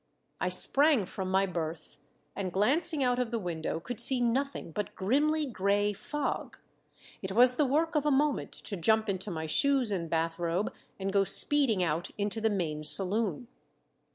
I 0.39 0.49
sprang 0.49 1.05
from 1.05 1.29
my 1.29 1.45
berth, 1.45 1.97
and 2.35 2.51
glancing 2.51 3.03
out 3.03 3.19
of 3.19 3.29
the 3.29 3.37
window 3.37 3.79
could 3.79 3.99
see 3.99 4.19
nothing 4.19 4.71
but 4.71 4.95
grimly 4.95 5.45
gray 5.45 5.93
fog. 5.93 6.57
It 7.21 7.33
was 7.33 7.55
the 7.57 7.67
work 7.67 7.93
of 7.93 8.07
a 8.07 8.09
moment 8.09 8.51
to 8.53 8.75
jump 8.75 9.09
into 9.09 9.29
my 9.29 9.45
shoes 9.45 9.91
and 9.91 10.09
bathrobe, 10.09 10.73
and 10.99 11.13
go 11.13 11.23
speeding 11.23 11.83
out 11.83 12.09
into 12.17 12.41
the 12.41 12.49
main 12.49 12.83
saloon. 12.83 13.47